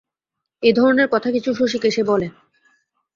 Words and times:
এই 0.63 0.73
ধরনের 0.73 1.07
কথা 1.07 1.29
কিছু 1.31 1.49
শশীকে 1.53 1.89
সে 1.91 2.03
বলে। 2.03 2.27